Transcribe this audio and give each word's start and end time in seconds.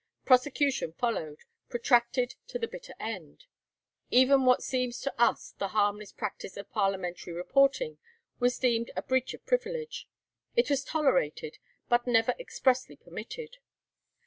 Prosecution 0.25 0.93
followed, 0.93 1.41
protracted 1.69 2.33
to 2.47 2.57
the 2.57 2.67
bitter 2.67 2.95
end. 2.99 3.45
Even 4.09 4.45
what 4.45 4.63
seems 4.63 4.99
to 5.01 5.13
us 5.21 5.53
the 5.59 5.67
harmless 5.77 6.11
practice 6.11 6.57
of 6.57 6.71
parliamentary 6.71 7.33
reporting 7.33 7.99
was 8.39 8.57
deemed 8.57 8.89
a 8.95 9.03
breach 9.03 9.35
of 9.35 9.45
privilege; 9.45 10.07
it 10.55 10.71
was 10.71 10.83
tolerated, 10.83 11.59
but 11.87 12.07
never 12.07 12.33
expressly 12.39 12.95
permitted. 12.95 13.57